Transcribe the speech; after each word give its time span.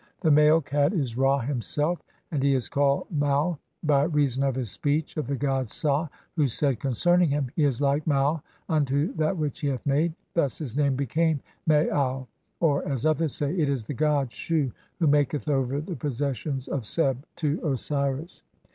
The 0.21 0.31
male 0.31 0.61
Cat 0.61 0.93
is 0.95 1.15
Ra 1.15 1.35
(20) 1.35 1.47
himself, 1.47 2.01
and 2.31 2.41
he 2.41 2.55
is 2.55 2.69
called 2.69 3.05
'Mau' 3.11 3.59
by 3.83 4.05
reason 4.05 4.41
of 4.41 4.55
the 4.55 4.65
speech 4.65 5.15
of 5.15 5.27
the 5.27 5.35
god 5.35 5.69
Sa, 5.69 6.07
[who 6.35 6.47
said] 6.47 6.79
concerning 6.79 7.29
him: 7.29 7.51
"He 7.55 7.65
is 7.65 7.81
like 7.81 8.07
(man) 8.07 8.39
unto 8.67 9.13
that 9.13 9.37
which 9.37 9.59
he 9.59 9.67
hath 9.67 9.85
made"; 9.85 10.15
thus 10.33 10.57
his 10.57 10.75
name 10.75 10.95
became 10.95 11.39
'Maau'; 11.67 11.91
r 12.25 12.27
or 12.61 12.87
(as 12.87 13.05
others 13.05 13.35
say), 13.35 13.53
it 13.55 13.69
is 13.69 13.85
the 13.85 13.93
god 13.93 14.29
(21) 14.29 14.29
Shu 14.29 14.71
who 14.97 15.05
maketh 15.05 15.47
over 15.47 15.79
the 15.79 15.95
possessions 15.95 16.67
of 16.67 16.87
Seb 16.87 17.23
to 17.35 17.59
Osiris. 17.63 18.41